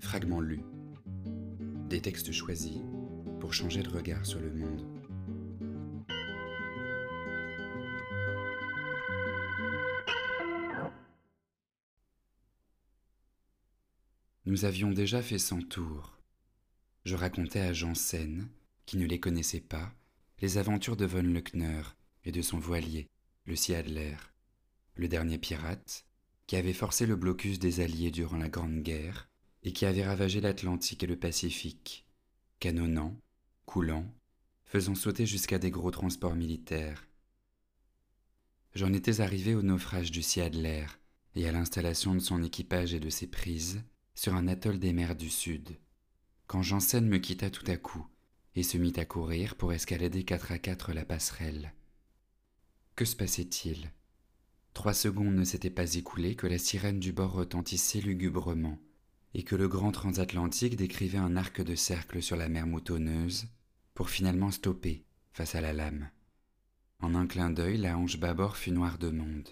Fragments 0.00 0.40
lus. 0.40 0.62
Des 1.88 2.00
textes 2.00 2.32
choisis 2.32 2.78
pour 3.40 3.52
changer 3.52 3.82
de 3.82 3.88
regard 3.88 4.24
sur 4.24 4.40
le 4.40 4.52
monde. 4.52 4.86
Nous 14.46 14.64
avions 14.64 14.90
déjà 14.90 15.20
fait 15.20 15.38
cent 15.38 15.60
tours. 15.60 16.16
Je 17.04 17.16
racontais 17.16 17.60
à 17.60 17.72
Janssen, 17.72 18.48
qui 18.86 18.96
ne 18.96 19.06
les 19.06 19.20
connaissait 19.20 19.60
pas, 19.60 19.92
les 20.40 20.58
aventures 20.58 20.96
de 20.96 21.06
von 21.06 21.22
Leckner 21.22 21.82
et 22.24 22.32
de 22.32 22.40
son 22.40 22.58
voilier, 22.58 23.08
le 23.46 23.54
Adler, 23.74 24.16
le 24.94 25.08
dernier 25.08 25.38
pirate, 25.38 26.06
qui 26.46 26.56
avait 26.56 26.72
forcé 26.72 27.04
le 27.04 27.16
blocus 27.16 27.58
des 27.58 27.80
Alliés 27.80 28.10
durant 28.10 28.38
la 28.38 28.48
Grande 28.48 28.82
Guerre 28.82 29.28
et 29.62 29.72
qui 29.72 29.86
avait 29.86 30.04
ravagé 30.04 30.40
l'Atlantique 30.40 31.02
et 31.02 31.06
le 31.06 31.18
Pacifique, 31.18 32.06
canonnant, 32.60 33.16
coulant, 33.66 34.06
faisant 34.64 34.94
sauter 34.94 35.26
jusqu'à 35.26 35.58
des 35.58 35.70
gros 35.70 35.90
transports 35.90 36.34
militaires. 36.34 37.06
J'en 38.74 38.92
étais 38.92 39.20
arrivé 39.20 39.54
au 39.54 39.62
naufrage 39.62 40.10
du 40.10 40.22
Adler 40.40 40.86
et 41.34 41.48
à 41.48 41.52
l'installation 41.52 42.14
de 42.14 42.20
son 42.20 42.42
équipage 42.42 42.94
et 42.94 43.00
de 43.00 43.10
ses 43.10 43.26
prises 43.26 43.82
sur 44.14 44.34
un 44.34 44.48
atoll 44.48 44.78
des 44.78 44.92
mers 44.92 45.16
du 45.16 45.30
Sud, 45.30 45.78
quand 46.46 46.62
Janssen 46.62 47.06
me 47.06 47.18
quitta 47.18 47.50
tout 47.50 47.64
à 47.70 47.76
coup 47.76 48.06
et 48.54 48.62
se 48.62 48.76
mit 48.76 48.92
à 48.96 49.04
courir 49.04 49.54
pour 49.54 49.72
escalader 49.72 50.24
quatre 50.24 50.52
à 50.52 50.58
quatre 50.58 50.92
la 50.92 51.04
passerelle. 51.04 51.72
Que 52.96 53.04
se 53.04 53.14
passait-il? 53.14 53.92
Trois 54.74 54.94
secondes 54.94 55.34
ne 55.34 55.44
s'étaient 55.44 55.70
pas 55.70 55.94
écoulées 55.94 56.34
que 56.34 56.46
la 56.46 56.58
sirène 56.58 56.98
du 56.98 57.12
bord 57.12 57.32
retentissait 57.32 58.00
lugubrement, 58.00 58.78
et 59.34 59.42
que 59.42 59.56
le 59.56 59.68
grand 59.68 59.92
transatlantique 59.92 60.76
décrivait 60.76 61.18
un 61.18 61.36
arc 61.36 61.60
de 61.60 61.74
cercle 61.74 62.22
sur 62.22 62.36
la 62.36 62.48
mer 62.48 62.66
moutonneuse, 62.66 63.46
pour 63.94 64.10
finalement 64.10 64.50
stopper 64.50 65.04
face 65.32 65.54
à 65.54 65.60
la 65.60 65.72
lame. 65.72 66.10
En 67.00 67.14
un 67.14 67.26
clin 67.26 67.50
d'œil, 67.50 67.78
la 67.78 67.96
hanche 67.96 68.18
bâbord 68.18 68.56
fut 68.56 68.72
noire 68.72 68.98
de 68.98 69.10
monde. 69.10 69.48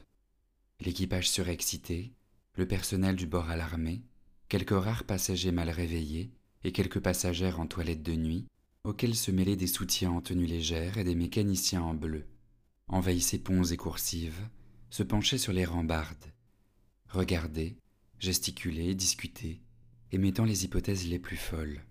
L'équipage 0.80 1.30
surexcité, 1.30 2.12
le 2.55 2.66
personnel 2.66 3.16
du 3.16 3.27
bord 3.27 3.50
alarmé, 3.50 4.02
quelques 4.48 4.70
rares 4.70 5.05
passagers 5.05 5.52
mal 5.52 5.70
réveillés 5.70 6.30
et 6.64 6.72
quelques 6.72 7.00
passagères 7.00 7.61
en 7.61 7.66
toilette 7.66 8.02
de 8.02 8.14
nuit, 8.14 8.46
auxquels 8.84 9.16
se 9.16 9.30
mêlaient 9.30 9.56
des 9.56 9.66
soutiens 9.66 10.11
en 10.11 10.20
tenue 10.20 10.46
légère 10.46 10.98
et 10.98 11.05
des 11.05 11.14
mécaniciens 11.14 11.83
en 11.83 11.94
bleu, 11.94 12.27
envahissaient 12.88 13.38
ponts 13.38 13.64
et 13.64 13.77
coursives, 13.77 14.48
se 14.90 15.02
penchaient 15.02 15.38
sur 15.38 15.52
les 15.52 15.64
rambardes, 15.64 16.33
regardaient, 17.08 17.77
gesticulaient, 18.18 18.94
discutaient, 18.94 19.61
émettant 20.17 20.47
les 20.47 20.64
hypothèses 20.64 21.06
les 21.06 21.19
plus 21.19 21.36
folles. 21.36 21.83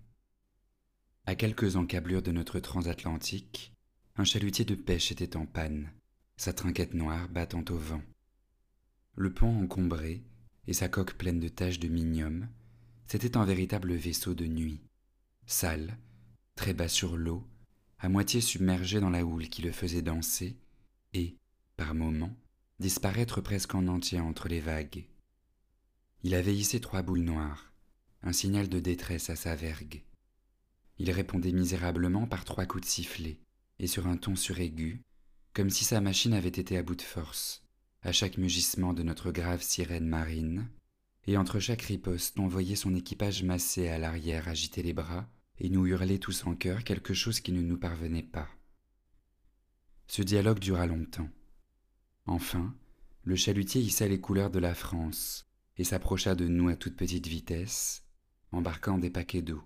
À 1.26 1.36
quelques 1.36 1.76
encablures 1.76 2.22
de 2.22 2.32
notre 2.32 2.58
transatlantique, 2.58 3.72
un 4.16 4.24
chalutier 4.24 4.64
de 4.64 4.74
pêche 4.74 5.12
était 5.12 5.36
en 5.36 5.46
panne, 5.46 5.92
sa 6.36 6.52
trinquette 6.52 6.92
noire 6.92 7.28
battant 7.28 7.64
au 7.70 7.76
vent. 7.76 8.02
Le 9.14 9.32
pont 9.32 9.62
encombré, 9.62 10.24
et 10.66 10.72
sa 10.72 10.88
coque 10.88 11.14
pleine 11.14 11.38
de 11.38 11.46
taches 11.46 11.78
de 11.78 11.86
minium, 11.86 12.48
c'était 13.06 13.36
un 13.36 13.44
véritable 13.44 13.94
vaisseau 13.94 14.34
de 14.34 14.46
nuit, 14.46 14.80
sale, 15.46 15.96
très 16.56 16.74
bas 16.74 16.88
sur 16.88 17.16
l'eau, 17.16 17.46
à 18.00 18.08
moitié 18.08 18.40
submergé 18.40 18.98
dans 18.98 19.10
la 19.10 19.24
houle 19.24 19.48
qui 19.48 19.62
le 19.62 19.70
faisait 19.70 20.02
danser, 20.02 20.56
et, 21.12 21.36
par 21.76 21.94
moments, 21.94 22.34
disparaître 22.80 23.40
presque 23.40 23.76
en 23.76 23.86
entier 23.86 24.18
entre 24.18 24.48
les 24.48 24.60
vagues. 24.60 25.06
Il 26.24 26.34
avait 26.34 26.56
hissé 26.56 26.80
trois 26.80 27.02
boules 27.02 27.20
noires, 27.20 27.72
un 28.26 28.32
signal 28.32 28.68
de 28.68 28.80
détresse 28.80 29.30
à 29.30 29.36
sa 29.36 29.54
vergue. 29.54 30.02
Il 30.98 31.12
répondait 31.12 31.52
misérablement 31.52 32.26
par 32.26 32.44
trois 32.44 32.66
coups 32.66 32.84
de 32.84 32.90
sifflet, 32.90 33.38
et 33.78 33.86
sur 33.86 34.08
un 34.08 34.16
ton 34.16 34.34
suraigu, 34.34 35.02
comme 35.52 35.70
si 35.70 35.84
sa 35.84 36.00
machine 36.00 36.34
avait 36.34 36.48
été 36.48 36.76
à 36.76 36.82
bout 36.82 36.96
de 36.96 37.02
force 37.02 37.62
à 38.02 38.12
chaque 38.12 38.38
mugissement 38.38 38.94
de 38.94 39.02
notre 39.02 39.32
grave 39.32 39.62
sirène 39.62 40.08
marine, 40.08 40.68
et 41.26 41.36
entre 41.36 41.58
chaque 41.58 41.82
riposte 41.82 42.38
on 42.38 42.46
voyait 42.46 42.76
son 42.76 42.94
équipage 42.94 43.42
massé 43.42 43.88
à 43.88 43.98
l'arrière 43.98 44.48
agiter 44.48 44.82
les 44.82 44.92
bras 44.92 45.28
et 45.58 45.70
nous 45.70 45.86
hurler 45.86 46.20
tous 46.20 46.46
en 46.46 46.54
chœur 46.54 46.84
quelque 46.84 47.14
chose 47.14 47.40
qui 47.40 47.52
ne 47.52 47.62
nous 47.62 47.78
parvenait 47.78 48.22
pas. 48.22 48.48
Ce 50.06 50.22
dialogue 50.22 50.60
dura 50.60 50.86
longtemps. 50.86 51.28
Enfin, 52.26 52.74
le 53.24 53.34
chalutier 53.34 53.80
hissa 53.80 54.06
les 54.06 54.20
couleurs 54.20 54.50
de 54.50 54.60
la 54.60 54.74
France 54.74 55.46
et 55.76 55.84
s'approcha 55.84 56.34
de 56.36 56.46
nous 56.46 56.68
à 56.68 56.76
toute 56.76 56.96
petite 56.96 57.26
vitesse, 57.26 58.05
embarquant 58.52 58.98
des 58.98 59.10
paquets 59.10 59.42
d'eau. 59.42 59.62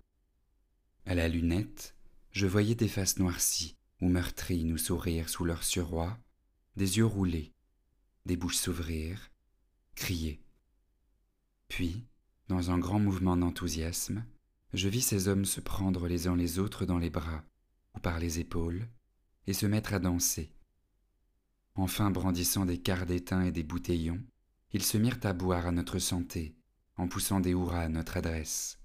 À 1.07 1.15
la 1.15 1.29
lunette, 1.29 1.97
je 2.33 2.47
voyais 2.47 2.75
des 2.75 2.89
faces 2.89 3.19
noircies 3.19 3.77
ou 4.01 4.09
meurtries 4.09 4.65
nous 4.65 4.79
sourire 4.79 5.29
sous 5.29 5.45
leur 5.45 5.65
surroi, 5.65 6.19
des 6.77 6.99
yeux 6.99 7.07
roulés, 7.07 7.53
des 8.27 8.37
bouches 8.37 8.57
s'ouvrir, 8.57 9.31
crier. 9.95 10.43
Puis, 11.69 12.07
dans 12.49 12.71
un 12.71 12.79
grand 12.79 12.99
mouvement 12.99 13.37
d'enthousiasme, 13.37 14.25
je 14.73 14.89
vis 14.89 15.03
ces 15.03 15.29
hommes 15.29 15.45
se 15.45 15.61
prendre 15.61 16.07
les 16.07 16.27
uns 16.27 16.37
les 16.37 16.59
autres 16.59 16.87
dans 16.87 16.99
les 16.99 17.11
bras 17.11 17.45
ou 17.95 18.01
par 18.01 18.19
les 18.19 18.39
épaules 18.39 18.89
et 19.47 19.53
se 19.53 19.67
mettre 19.67 19.95
à 19.95 19.99
danser. 19.99 20.53
Enfin, 21.75 22.11
brandissant 22.11 22.67
des 22.67 22.79
quarts 22.79 23.07
d'étain 23.07 23.43
et 23.43 23.53
des 23.53 23.63
bouteillons, 23.63 24.23
ils 24.73 24.85
se 24.85 24.99
mirent 24.99 25.19
à 25.25 25.33
boire 25.33 25.67
à 25.67 25.73
notre 25.73 25.99
santé, 25.99 26.55
en 27.00 27.09
poussant 27.09 27.41
des 27.41 27.53
hurrahs 27.53 27.84
à 27.84 27.88
notre 27.88 28.19
adresse. 28.19 28.78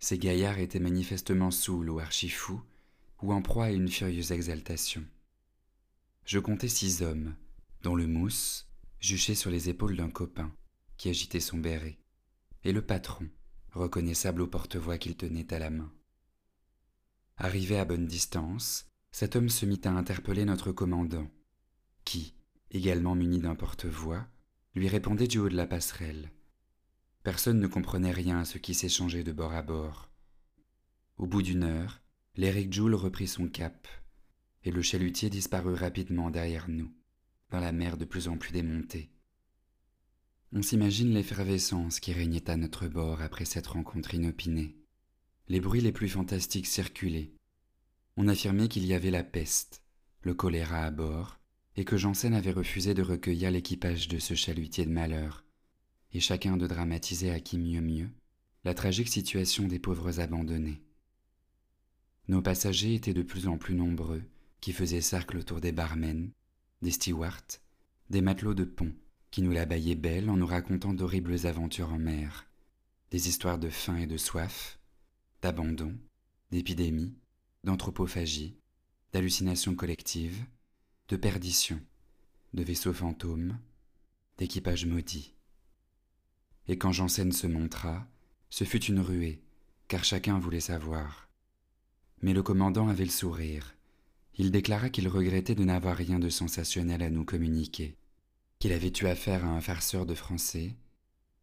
Ces 0.00 0.18
gaillards 0.18 0.58
étaient 0.58 0.80
manifestement 0.80 1.52
saouls 1.52 1.88
ou 1.88 2.00
archifous, 2.00 2.60
ou 3.22 3.32
en 3.32 3.40
proie 3.40 3.66
à 3.66 3.70
une 3.70 3.88
furieuse 3.88 4.32
exaltation. 4.32 5.04
Je 6.24 6.40
comptais 6.40 6.68
six 6.68 7.02
hommes, 7.02 7.36
dont 7.82 7.94
le 7.94 8.08
mousse, 8.08 8.68
juché 8.98 9.36
sur 9.36 9.52
les 9.52 9.68
épaules 9.68 9.96
d'un 9.96 10.10
copain, 10.10 10.52
qui 10.96 11.08
agitait 11.08 11.38
son 11.38 11.58
béret, 11.58 12.00
et 12.64 12.72
le 12.72 12.82
patron, 12.82 13.28
reconnaissable 13.70 14.42
au 14.42 14.48
porte-voix 14.48 14.98
qu'il 14.98 15.16
tenait 15.16 15.54
à 15.54 15.60
la 15.60 15.70
main. 15.70 15.92
Arrivé 17.36 17.78
à 17.78 17.84
bonne 17.84 18.06
distance, 18.06 18.90
cet 19.12 19.36
homme 19.36 19.50
se 19.50 19.66
mit 19.66 19.80
à 19.84 19.90
interpeller 19.90 20.44
notre 20.44 20.72
commandant, 20.72 21.30
qui, 22.04 22.34
également 22.72 23.14
muni 23.14 23.38
d'un 23.38 23.54
porte-voix, 23.54 24.26
lui 24.74 24.88
répondait 24.88 25.28
du 25.28 25.38
haut 25.38 25.48
de 25.48 25.56
la 25.56 25.68
passerelle. 25.68 26.32
Personne 27.24 27.58
ne 27.58 27.66
comprenait 27.66 28.12
rien 28.12 28.40
à 28.40 28.44
ce 28.44 28.58
qui 28.58 28.74
s'échangeait 28.74 29.24
de 29.24 29.32
bord 29.32 29.54
à 29.54 29.62
bord. 29.62 30.10
Au 31.16 31.26
bout 31.26 31.40
d'une 31.40 31.62
heure, 31.62 32.02
l'Eric 32.36 32.70
Joule 32.70 32.94
reprit 32.94 33.26
son 33.26 33.48
cap, 33.48 33.88
et 34.62 34.70
le 34.70 34.82
chalutier 34.82 35.30
disparut 35.30 35.74
rapidement 35.74 36.30
derrière 36.30 36.68
nous 36.68 36.92
dans 37.50 37.60
la 37.60 37.72
mer 37.72 37.96
de 37.96 38.04
plus 38.04 38.28
en 38.28 38.36
plus 38.36 38.52
démontée. 38.52 39.10
On 40.52 40.60
s'imagine 40.60 41.14
l'effervescence 41.14 41.98
qui 41.98 42.12
régnait 42.12 42.50
à 42.50 42.58
notre 42.58 42.88
bord 42.88 43.22
après 43.22 43.46
cette 43.46 43.68
rencontre 43.68 44.14
inopinée. 44.14 44.76
Les 45.48 45.60
bruits 45.60 45.80
les 45.80 45.92
plus 45.92 46.10
fantastiques 46.10 46.66
circulaient. 46.66 47.32
On 48.18 48.28
affirmait 48.28 48.68
qu'il 48.68 48.84
y 48.84 48.92
avait 48.92 49.10
la 49.10 49.24
peste, 49.24 49.82
le 50.20 50.34
choléra 50.34 50.84
à 50.84 50.90
bord, 50.90 51.38
et 51.76 51.86
que 51.86 51.96
Janssen 51.96 52.34
avait 52.34 52.52
refusé 52.52 52.92
de 52.92 53.02
recueillir 53.02 53.50
l'équipage 53.50 54.08
de 54.08 54.18
ce 54.18 54.34
chalutier 54.34 54.84
de 54.84 54.92
malheur, 54.92 55.43
et 56.14 56.20
chacun 56.20 56.56
de 56.56 56.66
dramatiser 56.66 57.30
à 57.30 57.40
qui 57.40 57.58
mieux 57.58 57.82
mieux 57.82 58.08
la 58.64 58.72
tragique 58.72 59.08
situation 59.08 59.68
des 59.68 59.78
pauvres 59.78 60.20
abandonnés. 60.20 60.80
Nos 62.28 62.40
passagers 62.40 62.94
étaient 62.94 63.12
de 63.12 63.22
plus 63.22 63.46
en 63.46 63.58
plus 63.58 63.74
nombreux, 63.74 64.22
qui 64.60 64.72
faisaient 64.72 65.02
cercle 65.02 65.36
autour 65.36 65.60
des 65.60 65.72
barmen, 65.72 66.30
des 66.80 66.92
stewards, 66.92 67.60
des 68.08 68.22
matelots 68.22 68.54
de 68.54 68.64
pont 68.64 68.94
qui 69.34 69.42
nous 69.42 69.50
la 69.50 69.66
baillaient 69.66 69.96
belle 69.96 70.30
en 70.30 70.36
nous 70.36 70.46
racontant 70.46 70.94
d'horribles 70.94 71.44
aventures 71.48 71.92
en 71.92 71.98
mer, 71.98 72.46
des 73.10 73.28
histoires 73.28 73.58
de 73.58 73.68
faim 73.68 73.96
et 73.96 74.06
de 74.06 74.16
soif, 74.16 74.78
d'abandon, 75.42 75.98
d'épidémie, 76.52 77.18
d'anthropophagie, 77.64 78.56
d'hallucinations 79.12 79.74
collectives, 79.74 80.44
de 81.08 81.16
perdition, 81.16 81.80
de 82.52 82.62
vaisseaux 82.62 82.92
fantômes, 82.92 83.58
d'équipages 84.38 84.86
maudits. 84.86 85.34
Et 86.68 86.78
quand 86.78 86.92
Janssen 86.92 87.32
se 87.32 87.46
montra, 87.46 88.06
ce 88.50 88.64
fut 88.64 88.84
une 88.84 89.00
ruée, 89.00 89.42
car 89.88 90.04
chacun 90.04 90.38
voulait 90.38 90.60
savoir. 90.60 91.28
Mais 92.22 92.32
le 92.32 92.42
commandant 92.42 92.88
avait 92.88 93.04
le 93.04 93.10
sourire, 93.10 93.74
il 94.36 94.50
déclara 94.50 94.90
qu'il 94.90 95.08
regrettait 95.08 95.54
de 95.54 95.64
n'avoir 95.64 95.96
rien 95.96 96.18
de 96.18 96.28
sensationnel 96.28 97.02
à 97.02 97.10
nous 97.10 97.24
communiquer, 97.24 97.96
qu'il 98.58 98.72
avait 98.72 98.92
eu 99.00 99.06
affaire 99.06 99.44
à 99.44 99.48
un 99.48 99.60
farceur 99.60 100.06
de 100.06 100.14
français, 100.14 100.76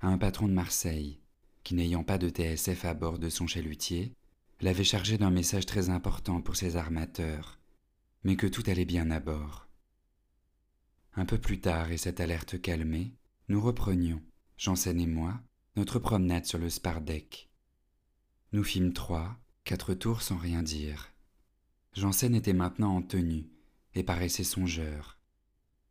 à 0.02 0.08
un 0.08 0.18
patron 0.18 0.48
de 0.48 0.54
Marseille, 0.54 1.20
qui 1.64 1.76
n'ayant 1.76 2.04
pas 2.04 2.18
de 2.18 2.30
TSF 2.30 2.86
à 2.86 2.94
bord 2.94 3.20
de 3.20 3.30
son 3.30 3.48
chalutier, 3.48 4.14
l'avait 4.60 4.84
chargé 4.84 5.18
d'un 5.18 5.30
message 5.30 5.66
très 5.66 5.90
important 5.90 6.42
pour 6.42 6.56
ses 6.56 6.76
armateurs, 6.76 7.60
mais 8.24 8.36
que 8.36 8.48
tout 8.48 8.64
allait 8.68 8.86
bien 8.86 9.10
à 9.12 9.20
bord. 9.20 9.68
Un 11.16 11.26
peu 11.26 11.38
plus 11.38 11.60
tard, 11.60 11.92
et 11.92 11.98
cette 11.98 12.20
alerte 12.20 12.62
calmée, 12.62 13.14
nous 13.48 13.62
reprenions, 13.62 14.22
Janssen 14.62 15.02
et 15.02 15.08
moi, 15.08 15.42
notre 15.76 15.98
promenade 15.98 16.46
sur 16.46 16.60
le 16.60 16.70
Spardeck, 16.70 17.50
Nous 18.52 18.64
fîmes 18.64 18.94
trois, 18.94 19.36
quatre 19.64 19.96
tours 19.96 20.22
sans 20.22 20.38
rien 20.38 20.62
dire. 20.62 21.12
Janssen 21.94 22.36
était 22.36 22.54
maintenant 22.54 22.96
en 22.96 23.02
tenue 23.02 23.50
et 23.96 24.04
paraissait 24.04 24.44
songeur. 24.44 25.18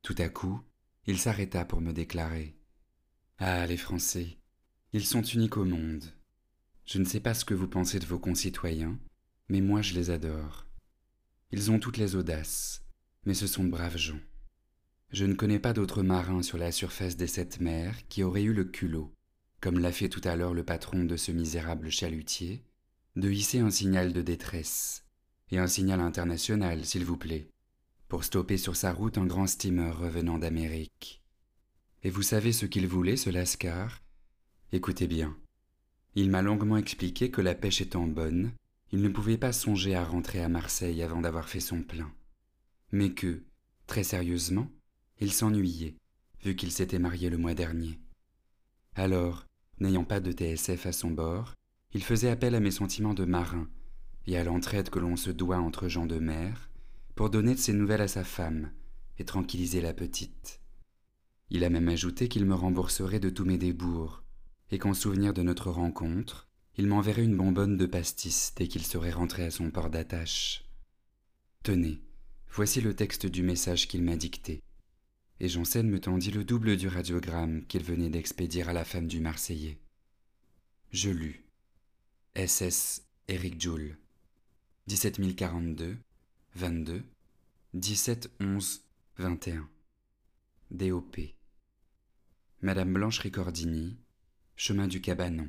Tout 0.03 0.15
à 0.19 0.29
coup, 0.29 0.63
il 1.09 1.19
s'arrêta 1.19 1.65
pour 1.65 1.81
me 1.81 1.93
déclarer. 1.93 2.57
Ah, 3.39 3.67
les 3.67 3.77
Français, 3.77 4.39
ils 4.93 5.05
sont 5.05 5.23
uniques 5.23 5.57
au 5.57 5.65
monde. 5.65 6.05
Je 6.85 7.01
ne 7.01 7.05
sais 7.05 7.19
pas 7.19 7.35
ce 7.35 7.45
que 7.45 7.55
vous 7.55 7.67
pensez 7.67 7.99
de 7.99 8.07
vos 8.07 8.21
concitoyens, 8.21 9.01
mais 9.49 9.61
moi 9.61 9.83
je 9.83 9.95
les 9.95 10.11
adore. 10.11 10.65
Ils 11.51 11.73
ont 11.73 11.81
toutes 11.81 11.97
les 11.97 12.15
audaces, 12.15 12.87
mais 13.25 13.35
ce 13.35 13.49
sont 13.49 13.65
de 13.65 13.71
braves 13.71 13.99
gens. 13.99 14.21
Je 15.13 15.25
ne 15.25 15.35
connais 15.35 15.59
pas 15.59 15.73
d'autres 15.73 16.05
marins 16.05 16.43
sur 16.43 16.57
la 16.57 16.71
surface 16.71 17.17
des 17.17 17.27
sept 17.27 17.61
mers 17.61 18.07
qui 18.09 18.23
auraient 18.23 18.45
eu 18.45 18.53
le 18.53 18.65
culot, 18.65 19.13
comme 19.61 19.81
l'a 19.81 19.91
fait 19.91 20.09
tout 20.09 20.21
à 20.23 20.37
l'heure 20.37 20.55
le 20.55 20.65
patron 20.65 21.03
de 21.03 21.17
ce 21.17 21.33
misérable 21.33 21.91
chalutier, 21.91 22.63
de 23.17 23.29
hisser 23.29 23.59
un 23.59 23.71
signal 23.71 24.13
de 24.13 24.23
détresse, 24.23 25.05
et 25.51 25.59
un 25.59 25.67
signal 25.67 26.01
international, 26.01 26.85
s'il 26.85 27.05
vous 27.05 27.17
plaît, 27.17 27.49
pour 28.07 28.23
stopper 28.23 28.57
sur 28.57 28.77
sa 28.77 28.93
route 28.93 29.19
un 29.19 29.27
grand 29.27 29.49
steamer 29.49 29.91
revenant 29.91 30.39
d'Amérique. 30.39 31.23
Et 32.05 32.11
vous 32.11 32.23
savez 32.23 32.53
ce 32.53 32.67
qu'il 32.67 32.87
voulait, 32.87 33.17
ce 33.17 33.31
Lascar? 33.31 34.01
Écoutez 34.71 35.09
bien. 35.09 35.37
Il 36.15 36.31
m'a 36.31 36.41
longuement 36.41 36.77
expliqué 36.77 37.33
que 37.33 37.41
la 37.41 37.57
pêche 37.57 37.81
étant 37.81 38.07
bonne, 38.07 38.53
il 38.93 39.03
ne 39.03 39.09
pouvait 39.09 39.39
pas 39.39 39.53
songer 39.53 39.97
à 39.97 40.05
rentrer 40.05 40.41
à 40.41 40.49
Marseille 40.49 41.03
avant 41.03 41.21
d'avoir 41.21 41.49
fait 41.49 41.61
son 41.61 41.83
plein. 41.83 42.13
Mais 42.93 43.11
que, 43.11 43.43
très 43.87 44.05
sérieusement, 44.05 44.71
il 45.21 45.33
s'ennuyait, 45.33 45.97
vu 46.43 46.57
qu'il 46.57 46.73
s'était 46.73 46.99
marié 46.99 47.29
le 47.29 47.37
mois 47.37 47.55
dernier. 47.55 47.99
Alors, 48.95 49.45
n'ayant 49.79 50.05
pas 50.05 50.21
de 50.21 50.33
TSF 50.33 50.87
à 50.87 50.93
son 50.93 51.11
bord, 51.11 51.55
il 51.93 52.03
faisait 52.03 52.31
appel 52.31 52.55
à 52.55 52.61
mes 52.61 52.71
sentiments 52.71 53.15
de 53.15 53.27
marin 53.27 53.69
et 54.27 54.39
à 54.39 54.45
l'entraide 54.45 54.91
que 54.91 54.99
l'on 54.99 55.17
se 55.17 55.31
doit 55.31 55.59
entre 55.59 55.89
gens 55.89 56.07
de 56.07 56.19
mer 56.19 56.71
pour 57.15 57.29
donner 57.29 57.55
de 57.55 57.61
ses 57.61 57.75
nouvelles 57.75 58.01
à 58.01 58.09
sa 58.09 58.25
femme 58.25 58.71
et 59.19 59.25
tranquilliser 59.25 59.83
la 59.83 59.93
petite. 59.93 60.61
Il 61.51 61.65
a 61.65 61.71
même 61.71 61.89
ajouté 61.89 62.29
qu'il 62.29 62.47
me 62.47 62.55
rembourserait 62.55 63.21
de 63.21 63.29
tous 63.29 63.45
mes 63.45 63.59
débours 63.59 64.23
et 64.71 64.79
qu'en 64.79 64.95
souvenir 64.95 65.35
de 65.35 65.43
notre 65.43 65.71
rencontre, 65.71 66.49
il 66.79 66.87
m'enverrait 66.87 67.25
une 67.25 67.37
bonbonne 67.37 67.77
de 67.77 67.87
pastis 67.87 68.55
dès 68.57 68.69
qu'il 68.69 68.85
serait 68.87 69.11
rentré 69.11 69.45
à 69.45 69.51
son 69.51 69.71
port 69.71 69.91
d'attache. 69.91 70.65
Tenez, 71.63 72.01
voici 72.51 72.81
le 72.81 72.95
texte 72.95 73.27
du 73.27 73.43
message 73.43 73.89
qu'il 73.89 74.03
m'a 74.03 74.17
dicté 74.17 74.63
et 75.41 75.49
Janssen 75.49 75.89
me 75.89 75.99
tendit 75.99 76.31
le 76.31 76.45
double 76.45 76.77
du 76.77 76.87
radiogramme 76.87 77.65
qu'il 77.67 77.83
venait 77.83 78.11
d'expédier 78.11 78.63
à 78.63 78.75
la 78.75 78.85
femme 78.85 79.07
du 79.07 79.21
Marseillais. 79.21 79.79
Je 80.93 81.11
lus. 81.11 81.45
SS 82.37 83.03
Eric 83.27 83.61
Joule. 83.61 83.97
17042, 84.87 85.97
22, 86.57 87.03
17 87.75 88.31
11 88.41 88.85
21. 89.17 89.69
DOP. 90.71 91.17
Madame 92.61 92.93
Blanche 92.93 93.21
Ricordini, 93.21 93.97
chemin 94.57 94.87
du 94.87 95.01
Cabanon. 95.01 95.49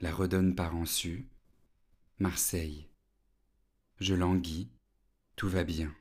La 0.00 0.12
redonne 0.12 0.54
par 0.56 0.74
en 0.74 0.84
su. 0.84 1.28
Marseille. 2.18 2.88
Je 4.00 4.14
languis, 4.14 4.68
tout 5.36 5.48
va 5.48 5.62
bien. 5.62 5.94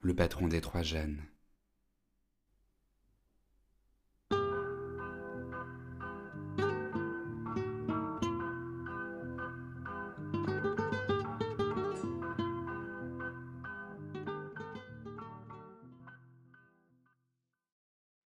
Le 0.00 0.14
patron 0.14 0.48
des 0.48 0.60
Trois 0.60 0.82
Jeannes. 0.82 1.22